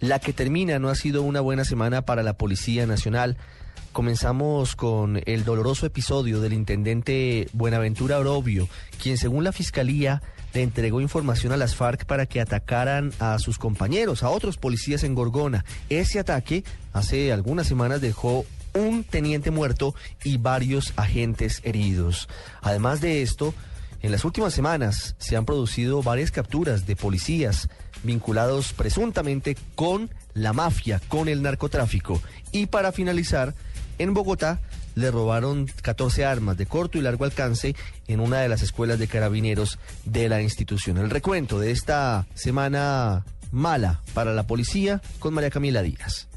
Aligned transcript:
La 0.00 0.18
que 0.18 0.34
termina 0.34 0.78
no 0.78 0.90
ha 0.90 0.94
sido 0.94 1.22
una 1.22 1.40
buena 1.40 1.64
semana 1.64 2.02
para 2.02 2.22
la 2.22 2.34
Policía 2.34 2.86
Nacional. 2.86 3.38
Comenzamos 3.92 4.76
con 4.76 5.22
el 5.24 5.44
doloroso 5.44 5.86
episodio 5.86 6.40
del 6.40 6.52
intendente 6.52 7.48
Buenaventura 7.54 8.18
Orobio, 8.18 8.68
quien 9.02 9.16
según 9.16 9.42
la 9.42 9.52
Fiscalía 9.52 10.20
le 10.52 10.62
entregó 10.62 11.00
información 11.00 11.52
a 11.52 11.56
las 11.56 11.74
FARC 11.74 12.04
para 12.04 12.26
que 12.26 12.42
atacaran 12.42 13.14
a 13.20 13.38
sus 13.38 13.56
compañeros, 13.58 14.22
a 14.22 14.28
otros 14.28 14.58
policías 14.58 15.02
en 15.02 15.14
Gorgona. 15.14 15.64
Ese 15.88 16.18
ataque 16.18 16.62
hace 16.92 17.32
algunas 17.32 17.66
semanas 17.66 18.02
dejó 18.02 18.44
un 18.74 19.02
teniente 19.02 19.50
muerto 19.50 19.94
y 20.24 20.36
varios 20.36 20.92
agentes 20.96 21.62
heridos. 21.64 22.28
Además 22.60 23.00
de 23.00 23.22
esto, 23.22 23.54
en 24.02 24.12
las 24.12 24.24
últimas 24.24 24.54
semanas 24.54 25.16
se 25.18 25.36
han 25.36 25.44
producido 25.44 26.02
varias 26.02 26.30
capturas 26.30 26.86
de 26.86 26.96
policías 26.96 27.68
vinculados 28.02 28.72
presuntamente 28.72 29.56
con 29.74 30.10
la 30.34 30.52
mafia, 30.52 31.00
con 31.08 31.28
el 31.28 31.42
narcotráfico. 31.42 32.20
Y 32.52 32.66
para 32.66 32.92
finalizar, 32.92 33.54
en 33.98 34.14
Bogotá 34.14 34.60
le 34.94 35.10
robaron 35.10 35.66
14 35.82 36.24
armas 36.24 36.56
de 36.56 36.66
corto 36.66 36.98
y 36.98 37.02
largo 37.02 37.24
alcance 37.24 37.74
en 38.08 38.20
una 38.20 38.40
de 38.40 38.48
las 38.48 38.62
escuelas 38.62 38.98
de 38.98 39.08
carabineros 39.08 39.78
de 40.04 40.28
la 40.28 40.42
institución. 40.42 40.98
El 40.98 41.10
recuento 41.10 41.58
de 41.58 41.70
esta 41.70 42.26
semana 42.34 43.24
mala 43.52 44.02
para 44.14 44.32
la 44.32 44.46
policía 44.46 45.00
con 45.18 45.34
María 45.34 45.50
Camila 45.50 45.82
Díaz. 45.82 46.28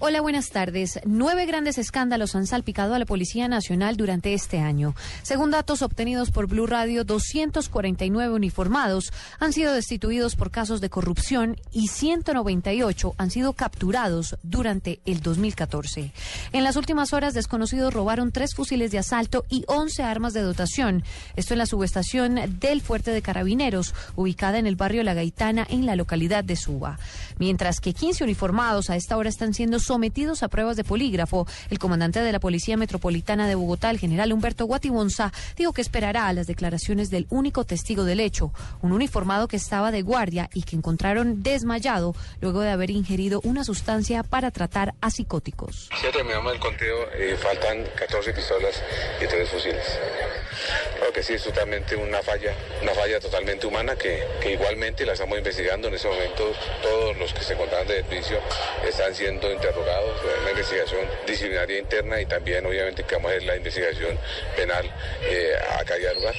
Hola, 0.00 0.20
buenas 0.20 0.50
tardes. 0.50 1.00
Nueve 1.06 1.44
grandes 1.44 1.76
escándalos 1.76 2.36
han 2.36 2.46
salpicado 2.46 2.94
a 2.94 3.00
la 3.00 3.04
Policía 3.04 3.48
Nacional 3.48 3.96
durante 3.96 4.32
este 4.32 4.60
año. 4.60 4.94
Según 5.22 5.50
datos 5.50 5.82
obtenidos 5.82 6.30
por 6.30 6.46
Blue 6.46 6.68
Radio, 6.68 7.02
249 7.02 8.32
uniformados 8.32 9.12
han 9.40 9.52
sido 9.52 9.72
destituidos 9.72 10.36
por 10.36 10.52
casos 10.52 10.80
de 10.80 10.88
corrupción 10.88 11.56
y 11.72 11.88
198 11.88 13.14
han 13.18 13.30
sido 13.32 13.54
capturados 13.54 14.36
durante 14.44 15.00
el 15.04 15.20
2014. 15.20 16.12
En 16.52 16.62
las 16.62 16.76
últimas 16.76 17.12
horas, 17.12 17.34
desconocidos 17.34 17.92
robaron 17.92 18.30
tres 18.30 18.54
fusiles 18.54 18.92
de 18.92 19.00
asalto 19.00 19.46
y 19.48 19.64
11 19.66 20.04
armas 20.04 20.32
de 20.32 20.42
dotación. 20.42 21.02
Esto 21.34 21.54
en 21.54 21.58
la 21.58 21.66
subestación 21.66 22.38
del 22.60 22.82
Fuerte 22.82 23.10
de 23.10 23.20
Carabineros, 23.20 23.96
ubicada 24.14 24.58
en 24.58 24.68
el 24.68 24.76
barrio 24.76 25.02
La 25.02 25.14
Gaitana, 25.14 25.66
en 25.68 25.86
la 25.86 25.96
localidad 25.96 26.44
de 26.44 26.54
Suba. 26.54 27.00
Mientras 27.40 27.80
que 27.80 27.94
15 27.94 28.22
uniformados 28.22 28.90
a 28.90 28.96
esta 28.96 29.16
hora 29.16 29.28
están 29.28 29.54
siendo 29.54 29.80
sometidos 29.88 30.42
a 30.42 30.48
pruebas 30.48 30.76
de 30.76 30.84
polígrafo. 30.84 31.46
El 31.70 31.78
comandante 31.78 32.20
de 32.20 32.30
la 32.30 32.40
Policía 32.40 32.76
Metropolitana 32.76 33.48
de 33.48 33.54
Bogotá, 33.54 33.90
el 33.90 33.98
general 33.98 34.34
Humberto 34.34 34.66
Guatibonza, 34.66 35.32
dijo 35.56 35.72
que 35.72 35.80
esperará 35.80 36.28
a 36.28 36.32
las 36.34 36.46
declaraciones 36.46 37.08
del 37.08 37.26
único 37.30 37.64
testigo 37.64 38.04
del 38.04 38.20
hecho, 38.20 38.52
un 38.82 38.92
uniformado 38.92 39.48
que 39.48 39.56
estaba 39.56 39.90
de 39.90 40.02
guardia 40.02 40.50
y 40.52 40.62
que 40.64 40.76
encontraron 40.76 41.42
desmayado 41.42 42.14
luego 42.42 42.60
de 42.60 42.70
haber 42.70 42.90
ingerido 42.90 43.40
una 43.44 43.64
sustancia 43.64 44.22
para 44.22 44.50
tratar 44.50 44.92
a 45.00 45.10
psicóticos. 45.10 45.88
Si 45.98 46.12
terminamos 46.12 46.52
el 46.52 46.60
conteo, 46.60 47.10
eh, 47.14 47.34
faltan 47.40 47.84
14 47.96 48.34
pistolas 48.34 48.82
y 49.22 49.26
3 49.26 49.48
fusiles. 49.48 49.98
Creo 50.98 51.12
que 51.14 51.22
sí, 51.22 51.32
es 51.32 51.44
totalmente 51.44 51.96
una 51.96 52.20
falla, 52.22 52.52
una 52.82 52.92
falla 52.92 53.18
totalmente 53.20 53.66
humana 53.66 53.96
que, 53.96 54.22
que 54.42 54.52
igualmente 54.52 55.06
la 55.06 55.14
estamos 55.14 55.38
investigando. 55.38 55.88
En 55.88 55.94
ese 55.94 56.08
momento 56.08 56.52
todos 56.82 57.16
los 57.16 57.32
que 57.32 57.40
se 57.40 57.54
encontraban 57.54 57.88
de 57.88 58.02
servicio 58.02 58.38
están 58.86 59.14
siendo 59.14 59.50
interrogados 59.50 59.77
una 59.80 60.50
investigación 60.50 61.00
disciplinaria 61.26 61.78
interna 61.78 62.20
y 62.20 62.26
también 62.26 62.64
obviamente 62.66 63.04
que 63.04 63.14
vamos 63.14 63.32
a 63.32 63.34
hacer 63.34 63.46
la 63.46 63.56
investigación 63.56 64.18
penal 64.56 64.90
eh, 65.22 65.54
a 65.78 65.84
cada 65.84 66.12
lugar. 66.14 66.34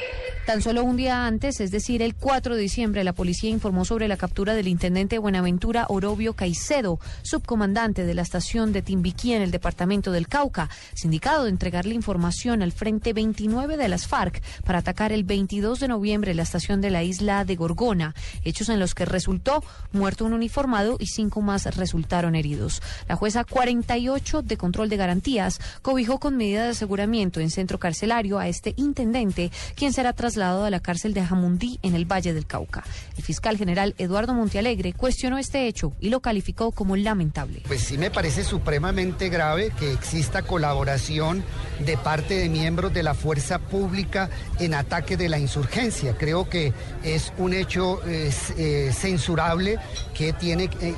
Tan 0.49 0.63
solo 0.63 0.83
un 0.83 0.97
día 0.97 1.27
antes, 1.27 1.59
es 1.59 1.69
decir, 1.69 2.01
el 2.01 2.15
4 2.15 2.55
de 2.55 2.61
diciembre, 2.63 3.03
la 3.03 3.13
policía 3.13 3.51
informó 3.51 3.85
sobre 3.85 4.07
la 4.07 4.17
captura 4.17 4.55
del 4.55 4.67
intendente 4.67 5.19
Buenaventura 5.19 5.85
Orobio 5.89 6.33
Caicedo, 6.33 6.99
subcomandante 7.21 8.03
de 8.03 8.15
la 8.15 8.23
estación 8.23 8.73
de 8.73 8.81
Timbiquí 8.81 9.33
en 9.33 9.43
el 9.43 9.51
departamento 9.51 10.11
del 10.11 10.27
Cauca, 10.27 10.67
sindicado 10.95 11.43
de 11.43 11.51
entregarle 11.51 11.93
información 11.93 12.63
al 12.63 12.71
Frente 12.71 13.13
29 13.13 13.77
de 13.77 13.89
las 13.89 14.07
FARC 14.07 14.41
para 14.65 14.79
atacar 14.79 15.11
el 15.11 15.23
22 15.23 15.81
de 15.81 15.87
noviembre 15.87 16.33
la 16.33 16.41
estación 16.41 16.81
de 16.81 16.89
la 16.89 17.03
isla 17.03 17.45
de 17.45 17.55
Gorgona, 17.55 18.15
hechos 18.43 18.69
en 18.69 18.79
los 18.79 18.95
que 18.95 19.05
resultó 19.05 19.63
muerto 19.91 20.25
un 20.25 20.33
uniformado 20.33 20.97
y 20.99 21.05
cinco 21.05 21.41
más 21.41 21.75
resultaron 21.75 22.33
heridos. 22.33 22.81
La 23.07 23.15
jueza 23.15 23.43
48 23.43 24.41
de 24.41 24.57
control 24.57 24.89
de 24.89 24.97
garantías 24.97 25.59
cobijó 25.83 26.19
con 26.19 26.37
medida 26.37 26.63
de 26.63 26.69
aseguramiento 26.71 27.39
en 27.39 27.51
centro 27.51 27.77
carcelario 27.77 28.39
a 28.39 28.47
este 28.47 28.73
intendente, 28.77 29.51
quien 29.75 29.93
será 29.93 30.13
trasladado 30.13 30.38
a 30.41 30.69
la 30.69 30.79
cárcel 30.79 31.13
de 31.13 31.23
Jamundí 31.23 31.79
en 31.81 31.95
el 31.95 32.05
Valle 32.05 32.33
del 32.33 32.45
Cauca. 32.45 32.83
El 33.17 33.23
fiscal 33.23 33.57
general 33.57 33.95
Eduardo 33.97 34.33
Montealegre 34.33 34.93
cuestionó 34.93 35.37
este 35.37 35.67
hecho 35.67 35.93
y 35.99 36.09
lo 36.09 36.21
calificó 36.21 36.71
como 36.71 36.95
lamentable. 36.95 37.63
Pues 37.67 37.81
sí 37.81 37.97
me 37.97 38.11
parece 38.11 38.43
supremamente 38.43 39.29
grave 39.29 39.71
que 39.77 39.91
exista 39.91 40.41
colaboración 40.41 41.43
de 41.85 41.97
parte 41.97 42.35
de 42.35 42.49
miembros 42.49 42.93
de 42.93 43.03
la 43.03 43.13
fuerza 43.13 43.59
pública 43.59 44.29
en 44.59 44.73
ataque 44.73 45.17
de 45.17 45.29
la 45.29 45.39
insurgencia. 45.39 46.15
Creo 46.17 46.49
que 46.49 46.73
es 47.03 47.33
un 47.37 47.53
hecho 47.53 48.01
eh, 48.05 48.91
censurable 48.93 49.77
que 50.13 50.33
tiene, 50.33 50.69
eh, 50.81 50.95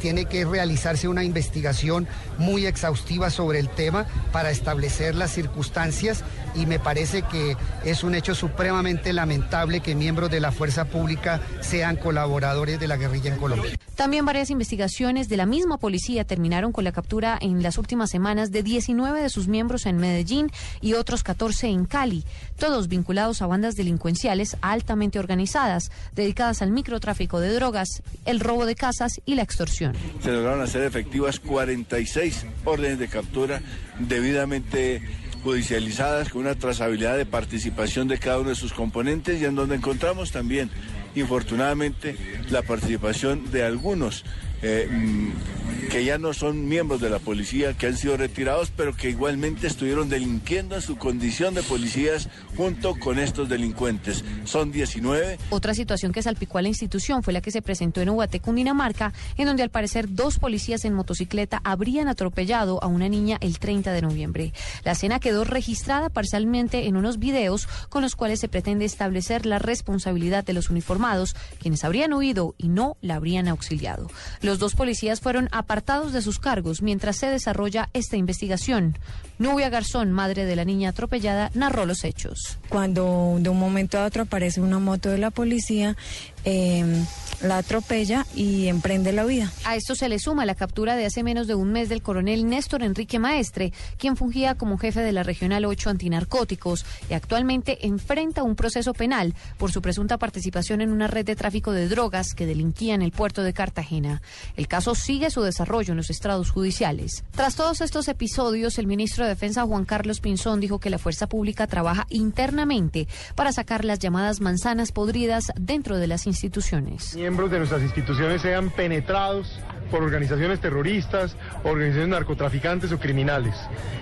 tiene 0.00 0.26
que 0.26 0.44
realizarse 0.44 1.08
una 1.08 1.24
investigación 1.24 2.06
muy 2.38 2.66
exhaustiva 2.66 3.30
sobre 3.30 3.58
el 3.58 3.68
tema 3.68 4.06
para 4.32 4.50
establecer 4.50 5.14
las 5.14 5.30
circunstancias 5.32 6.24
y 6.54 6.66
me 6.66 6.78
parece 6.78 7.22
que 7.22 7.56
es 7.84 8.04
un 8.04 8.14
hecho 8.14 8.34
supremamente 8.74 9.12
lamentable 9.12 9.78
que 9.78 9.94
miembros 9.94 10.32
de 10.32 10.40
la 10.40 10.50
fuerza 10.50 10.86
pública 10.86 11.40
sean 11.60 11.94
colaboradores 11.94 12.80
de 12.80 12.88
la 12.88 12.96
guerrilla 12.96 13.32
en 13.32 13.38
Colombia. 13.38 13.70
También 13.94 14.24
varias 14.24 14.50
investigaciones 14.50 15.28
de 15.28 15.36
la 15.36 15.46
misma 15.46 15.78
policía 15.78 16.24
terminaron 16.24 16.72
con 16.72 16.82
la 16.82 16.90
captura 16.90 17.38
en 17.40 17.62
las 17.62 17.78
últimas 17.78 18.10
semanas 18.10 18.50
de 18.50 18.64
19 18.64 19.22
de 19.22 19.28
sus 19.28 19.46
miembros 19.46 19.86
en 19.86 19.98
Medellín 19.98 20.50
y 20.80 20.94
otros 20.94 21.22
14 21.22 21.68
en 21.68 21.84
Cali, 21.84 22.24
todos 22.58 22.88
vinculados 22.88 23.42
a 23.42 23.46
bandas 23.46 23.76
delincuenciales 23.76 24.56
altamente 24.60 25.20
organizadas, 25.20 25.92
dedicadas 26.16 26.60
al 26.60 26.72
microtráfico 26.72 27.38
de 27.38 27.54
drogas, 27.54 28.02
el 28.24 28.40
robo 28.40 28.66
de 28.66 28.74
casas 28.74 29.20
y 29.24 29.36
la 29.36 29.42
extorsión. 29.42 29.94
Se 30.20 30.32
lograron 30.32 30.60
hacer 30.62 30.82
efectivas 30.82 31.38
46 31.38 32.44
órdenes 32.64 32.98
de 32.98 33.06
captura 33.06 33.62
debidamente 34.00 35.00
judicializadas 35.44 36.30
con 36.30 36.40
una 36.40 36.54
trazabilidad 36.54 37.18
de 37.18 37.26
participación 37.26 38.08
de 38.08 38.18
cada 38.18 38.40
uno 38.40 38.48
de 38.48 38.54
sus 38.54 38.72
componentes 38.72 39.40
y 39.40 39.44
en 39.44 39.54
donde 39.54 39.76
encontramos 39.76 40.32
también, 40.32 40.70
infortunadamente, 41.14 42.16
la 42.50 42.62
participación 42.62 43.50
de 43.52 43.62
algunos 43.62 44.24
eh, 44.62 44.88
mm, 44.90 45.83
que 45.94 46.04
ya 46.04 46.18
no 46.18 46.34
son 46.34 46.68
miembros 46.68 47.00
de 47.00 47.08
la 47.08 47.20
policía, 47.20 47.74
que 47.74 47.86
han 47.86 47.96
sido 47.96 48.16
retirados, 48.16 48.72
pero 48.76 48.96
que 48.96 49.10
igualmente 49.10 49.68
estuvieron 49.68 50.08
delinquiendo 50.08 50.74
en 50.74 50.82
su 50.82 50.96
condición 50.96 51.54
de 51.54 51.62
policías 51.62 52.28
junto 52.56 52.98
con 52.98 53.20
estos 53.20 53.48
delincuentes. 53.48 54.24
Son 54.42 54.72
19. 54.72 55.38
Otra 55.50 55.72
situación 55.72 56.10
que 56.10 56.20
salpicó 56.20 56.58
a 56.58 56.62
la 56.62 56.68
institución 56.68 57.22
fue 57.22 57.32
la 57.32 57.40
que 57.40 57.52
se 57.52 57.62
presentó 57.62 58.00
en 58.00 58.10
Ubaté, 58.10 58.40
Cundinamarca, 58.40 59.12
en 59.36 59.46
donde 59.46 59.62
al 59.62 59.70
parecer 59.70 60.12
dos 60.12 60.40
policías 60.40 60.84
en 60.84 60.94
motocicleta 60.94 61.60
habrían 61.62 62.08
atropellado 62.08 62.82
a 62.82 62.88
una 62.88 63.08
niña 63.08 63.38
el 63.40 63.60
30 63.60 63.92
de 63.92 64.02
noviembre. 64.02 64.52
La 64.82 64.92
escena 64.92 65.20
quedó 65.20 65.44
registrada 65.44 66.08
parcialmente 66.08 66.88
en 66.88 66.96
unos 66.96 67.20
videos 67.20 67.68
con 67.88 68.02
los 68.02 68.16
cuales 68.16 68.40
se 68.40 68.48
pretende 68.48 68.84
establecer 68.84 69.46
la 69.46 69.60
responsabilidad 69.60 70.42
de 70.42 70.54
los 70.54 70.70
uniformados, 70.70 71.36
quienes 71.60 71.84
habrían 71.84 72.12
huido 72.14 72.56
y 72.58 72.66
no 72.66 72.96
la 73.00 73.14
habrían 73.14 73.46
auxiliado. 73.46 74.10
Los 74.42 74.58
dos 74.58 74.74
policías 74.74 75.20
fueron 75.20 75.48
apartados 75.52 75.83
de 75.84 76.22
sus 76.22 76.38
cargos 76.38 76.80
mientras 76.80 77.16
se 77.18 77.26
desarrolla 77.26 77.90
esta 77.92 78.16
investigación. 78.16 78.98
Nubia 79.38 79.68
Garzón, 79.68 80.12
madre 80.12 80.46
de 80.46 80.56
la 80.56 80.64
niña 80.64 80.90
atropellada, 80.90 81.50
narró 81.54 81.84
los 81.84 82.04
hechos. 82.04 82.58
Cuando 82.70 83.36
de 83.38 83.50
un 83.50 83.58
momento 83.58 83.98
a 83.98 84.06
otro 84.06 84.22
aparece 84.22 84.62
una 84.62 84.78
moto 84.78 85.10
de 85.10 85.18
la 85.18 85.30
policía, 85.30 85.96
eh, 86.44 87.04
la 87.44 87.58
atropella 87.58 88.26
y 88.34 88.68
emprende 88.68 89.12
la 89.12 89.24
vida. 89.24 89.52
A 89.64 89.76
esto 89.76 89.94
se 89.94 90.08
le 90.08 90.18
suma 90.18 90.46
la 90.46 90.54
captura 90.54 90.96
de 90.96 91.04
hace 91.04 91.22
menos 91.22 91.46
de 91.46 91.54
un 91.54 91.72
mes 91.72 91.88
del 91.88 92.02
coronel 92.02 92.48
Néstor 92.48 92.82
Enrique 92.82 93.18
Maestre, 93.18 93.72
quien 93.98 94.16
fungía 94.16 94.54
como 94.54 94.78
jefe 94.78 95.00
de 95.00 95.12
la 95.12 95.22
Regional 95.22 95.64
8 95.64 95.90
Antinarcóticos 95.90 96.84
y 97.10 97.14
actualmente 97.14 97.86
enfrenta 97.86 98.42
un 98.42 98.56
proceso 98.56 98.94
penal 98.94 99.34
por 99.58 99.72
su 99.72 99.82
presunta 99.82 100.18
participación 100.18 100.80
en 100.80 100.90
una 100.90 101.06
red 101.06 101.26
de 101.26 101.36
tráfico 101.36 101.72
de 101.72 101.88
drogas 101.88 102.34
que 102.34 102.46
delinquía 102.46 102.94
en 102.94 103.02
el 103.02 103.12
puerto 103.12 103.42
de 103.42 103.52
Cartagena. 103.52 104.22
El 104.56 104.66
caso 104.68 104.94
sigue 104.94 105.30
su 105.30 105.42
desarrollo 105.42 105.92
en 105.92 105.98
los 105.98 106.10
estrados 106.10 106.50
judiciales. 106.50 107.24
Tras 107.32 107.56
todos 107.56 107.80
estos 107.80 108.08
episodios, 108.08 108.78
el 108.78 108.86
ministro 108.86 109.24
de 109.24 109.30
Defensa 109.30 109.64
Juan 109.64 109.84
Carlos 109.84 110.20
Pinzón 110.20 110.60
dijo 110.60 110.78
que 110.78 110.90
la 110.90 110.98
fuerza 110.98 111.26
pública 111.26 111.66
trabaja 111.66 112.06
internamente 112.08 113.06
para 113.34 113.52
sacar 113.52 113.84
las 113.84 113.98
llamadas 113.98 114.40
manzanas 114.40 114.92
podridas 114.92 115.52
dentro 115.56 115.98
de 115.98 116.06
las 116.06 116.26
instituciones 116.42 117.14
miembros 117.14 117.50
de 117.50 117.58
nuestras 117.58 117.82
instituciones 117.82 118.42
sean 118.42 118.70
penetrados 118.70 119.58
por 119.90 120.02
organizaciones 120.02 120.60
terroristas, 120.60 121.36
organizaciones 121.62 122.08
narcotraficantes 122.08 122.92
o 122.92 122.98
criminales. 122.98 123.54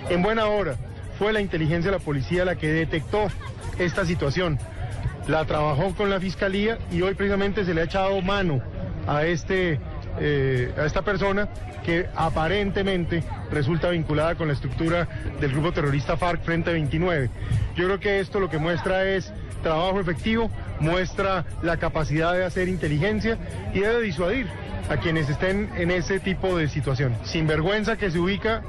En 0.09 0.23
buena 0.23 0.47
hora, 0.47 0.77
fue 1.19 1.33
la 1.33 1.41
inteligencia 1.41 1.91
de 1.91 1.99
la 1.99 2.03
policía 2.03 2.45
la 2.45 2.57
que 2.57 2.73
detectó 2.73 3.29
esta 3.79 4.05
situación. 4.05 4.59
La 5.29 5.45
trabajó 5.45 5.95
con 5.95 6.11
la 6.11 6.19
fiscalía 6.19 6.79
y 6.91 7.03
hoy 7.03 7.15
precisamente 7.15 7.65
se 7.65 7.75
le 7.75 7.83
ha 7.83 7.85
echado 7.85 8.21
mano 8.23 8.61
a 9.07 9.25
este 9.25 9.79
eh, 10.21 10.75
a 10.77 10.85
esta 10.85 11.03
persona 11.03 11.49
que 11.85 12.07
aparentemente 12.15 13.25
resulta 13.51 13.89
vinculada 13.91 14.35
con 14.35 14.49
la 14.49 14.55
estructura 14.55 15.09
del 15.41 15.53
grupo 15.53 15.73
terrorista 15.73 16.17
FARC 16.17 16.43
Frente 16.43 16.73
29. 16.73 17.31
Yo 17.77 17.85
creo 17.87 18.01
que 18.01 18.21
esto 18.21 18.39
lo 18.39 18.51
que 18.51 18.59
muestra 18.59 19.05
es 19.09 19.33
trabajo 19.63 20.01
efectivo, 20.01 20.51
muestra 20.83 21.47
la 21.63 21.79
capacidad 21.79 22.35
de 22.35 22.45
hacer 22.45 22.69
inteligencia 22.69 23.39
y 23.73 23.81
debe 23.81 24.03
disuadir 24.03 24.47
a 24.89 24.97
quienes 24.99 25.29
estén 25.29 25.71
en 25.77 25.91
ese 25.91 26.21
tipo 26.21 26.57
de 26.57 26.69
situación. 26.69 27.17
Sin 27.25 27.47
vergüenza 27.47 27.97
que 27.97 28.11
se 28.11 28.19
ubica, 28.19 28.63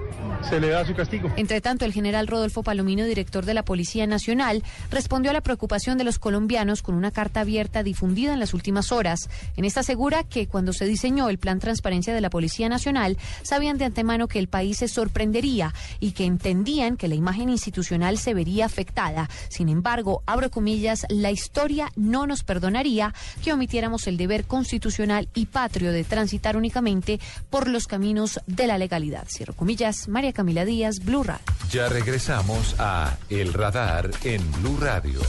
se 0.48 0.60
le 0.60 0.69
da 0.69 0.86
su 0.86 0.94
castigo. 0.94 1.31
Entre 1.36 1.62
tanto, 1.62 1.86
el 1.86 1.94
general 1.94 2.27
Rodolfo 2.27 2.63
Palomino, 2.63 3.06
director 3.06 3.45
de 3.45 3.54
la 3.54 3.63
Policía 3.63 4.06
Nacional, 4.07 4.63
respondió 4.92 5.31
a 5.31 5.33
la 5.33 5.42
preocupación 5.42 5.98
de 5.98 6.04
los 6.04 6.19
colombianos 6.19 6.81
con 6.81 6.95
una 6.95 7.12
carta 7.12 7.42
abierta 7.42 7.83
difundida 7.83 8.33
en 8.33 8.39
las 8.39 8.54
últimas 8.54 8.92
horas. 8.92 9.30
En 9.57 9.65
esta 9.65 9.81
asegura 9.81 10.24
que 10.24 10.48
cuando 10.48 10.74
se 10.74 10.86
diseñó 10.86 11.30
el 11.30 11.39
plan 11.39 11.60
transparencia 11.60 12.13
de 12.13 12.21
la 12.21 12.30
Policía 12.30 12.69
Nacional, 12.69 13.18
sabían 13.42 13.77
de 13.77 13.86
antemano 13.86 14.27
que 14.27 14.39
el 14.39 14.48
país 14.48 14.77
se 14.77 14.88
sorprendería 14.88 15.74
y 16.00 16.12
que 16.12 16.25
entendían 16.25 16.98
que 16.98 17.07
la 17.07 17.15
imagen 17.15 17.50
institucional 17.50 18.18
se 18.18 18.33
vería 18.33 18.65
afectada. 18.65 19.30
Sin 19.50 19.69
embargo, 19.69 20.24
abro 20.25 20.51
comillas, 20.51 21.06
la 21.10 21.31
historia 21.31 21.89
no 22.04 22.28
nos 22.28 22.44
perdonaría 22.44 23.14
que 23.44 23.54
omitiéramos 23.54 24.08
el 24.08 24.18
deber 24.18 24.46
constitucional 24.46 25.30
y 25.34 25.48
patrio 25.48 25.92
de 25.92 26.04
transitar 26.04 26.58
únicamente 26.58 27.20
por 27.50 27.68
los 27.68 27.88
caminos 27.88 28.40
de 28.46 28.68
la 28.68 28.78
legalidad. 28.78 29.26
Cierro 29.28 29.54
comillas, 29.54 30.08
María 30.08 30.34
Camila 30.34 30.66
Díaz, 30.66 31.00
Blue 31.04 31.24
Radio. 31.24 31.44
Ya 31.72 31.90
regresamos 31.90 32.76
a 32.78 33.18
El 33.30 33.54
Radar 33.54 34.12
en 34.24 34.52
Blue 34.54 34.78
Radio. 34.80 35.22